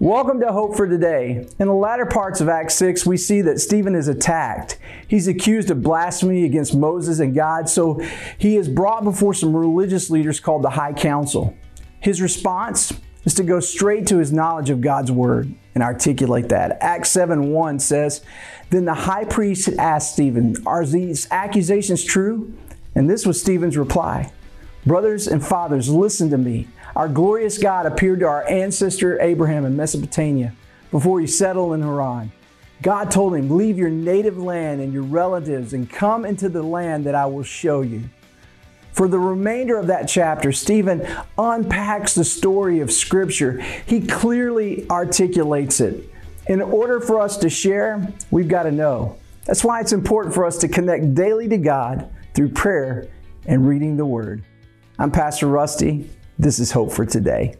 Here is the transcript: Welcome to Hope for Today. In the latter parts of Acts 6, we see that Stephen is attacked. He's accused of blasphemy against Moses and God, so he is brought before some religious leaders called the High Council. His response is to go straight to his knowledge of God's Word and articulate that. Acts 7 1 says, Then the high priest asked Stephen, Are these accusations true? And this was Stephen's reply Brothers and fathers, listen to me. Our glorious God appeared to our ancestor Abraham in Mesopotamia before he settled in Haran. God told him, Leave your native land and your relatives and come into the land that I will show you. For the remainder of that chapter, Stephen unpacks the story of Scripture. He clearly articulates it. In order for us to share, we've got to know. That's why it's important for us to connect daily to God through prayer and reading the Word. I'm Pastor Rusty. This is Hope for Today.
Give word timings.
Welcome 0.00 0.40
to 0.40 0.50
Hope 0.50 0.78
for 0.78 0.88
Today. 0.88 1.46
In 1.58 1.66
the 1.66 1.74
latter 1.74 2.06
parts 2.06 2.40
of 2.40 2.48
Acts 2.48 2.74
6, 2.76 3.04
we 3.04 3.18
see 3.18 3.42
that 3.42 3.60
Stephen 3.60 3.94
is 3.94 4.08
attacked. 4.08 4.78
He's 5.06 5.28
accused 5.28 5.70
of 5.70 5.82
blasphemy 5.82 6.46
against 6.46 6.74
Moses 6.74 7.20
and 7.20 7.34
God, 7.34 7.68
so 7.68 8.00
he 8.38 8.56
is 8.56 8.66
brought 8.66 9.04
before 9.04 9.34
some 9.34 9.54
religious 9.54 10.08
leaders 10.08 10.40
called 10.40 10.62
the 10.62 10.70
High 10.70 10.94
Council. 10.94 11.54
His 12.00 12.22
response 12.22 12.94
is 13.26 13.34
to 13.34 13.42
go 13.42 13.60
straight 13.60 14.06
to 14.06 14.16
his 14.16 14.32
knowledge 14.32 14.70
of 14.70 14.80
God's 14.80 15.12
Word 15.12 15.52
and 15.74 15.84
articulate 15.84 16.48
that. 16.48 16.78
Acts 16.80 17.10
7 17.10 17.50
1 17.50 17.78
says, 17.78 18.24
Then 18.70 18.86
the 18.86 18.94
high 18.94 19.26
priest 19.26 19.68
asked 19.78 20.14
Stephen, 20.14 20.56
Are 20.64 20.86
these 20.86 21.30
accusations 21.30 22.04
true? 22.04 22.54
And 22.94 23.10
this 23.10 23.26
was 23.26 23.38
Stephen's 23.38 23.76
reply 23.76 24.32
Brothers 24.86 25.28
and 25.28 25.44
fathers, 25.46 25.90
listen 25.90 26.30
to 26.30 26.38
me. 26.38 26.68
Our 26.96 27.08
glorious 27.08 27.58
God 27.58 27.86
appeared 27.86 28.20
to 28.20 28.26
our 28.26 28.48
ancestor 28.48 29.20
Abraham 29.20 29.64
in 29.64 29.76
Mesopotamia 29.76 30.54
before 30.90 31.20
he 31.20 31.26
settled 31.26 31.74
in 31.74 31.82
Haran. 31.82 32.32
God 32.82 33.10
told 33.10 33.34
him, 33.34 33.50
Leave 33.50 33.78
your 33.78 33.90
native 33.90 34.38
land 34.38 34.80
and 34.80 34.92
your 34.92 35.02
relatives 35.02 35.72
and 35.72 35.88
come 35.88 36.24
into 36.24 36.48
the 36.48 36.62
land 36.62 37.04
that 37.04 37.14
I 37.14 37.26
will 37.26 37.42
show 37.42 37.82
you. 37.82 38.04
For 38.92 39.06
the 39.06 39.18
remainder 39.18 39.76
of 39.78 39.86
that 39.86 40.08
chapter, 40.08 40.50
Stephen 40.52 41.06
unpacks 41.38 42.14
the 42.14 42.24
story 42.24 42.80
of 42.80 42.90
Scripture. 42.90 43.60
He 43.86 44.00
clearly 44.00 44.88
articulates 44.90 45.80
it. 45.80 46.10
In 46.48 46.60
order 46.60 47.00
for 47.00 47.20
us 47.20 47.36
to 47.38 47.48
share, 47.48 48.12
we've 48.30 48.48
got 48.48 48.64
to 48.64 48.72
know. 48.72 49.16
That's 49.44 49.62
why 49.62 49.80
it's 49.80 49.92
important 49.92 50.34
for 50.34 50.44
us 50.44 50.58
to 50.58 50.68
connect 50.68 51.14
daily 51.14 51.48
to 51.48 51.58
God 51.58 52.10
through 52.34 52.50
prayer 52.50 53.08
and 53.46 53.68
reading 53.68 53.96
the 53.96 54.06
Word. 54.06 54.42
I'm 54.98 55.10
Pastor 55.10 55.46
Rusty. 55.46 56.10
This 56.40 56.58
is 56.58 56.70
Hope 56.72 56.90
for 56.90 57.04
Today. 57.04 57.52